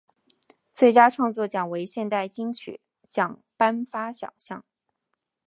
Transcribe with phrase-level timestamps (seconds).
[0.73, 4.65] 最佳创作奖为现行金曲奖颁发奖项。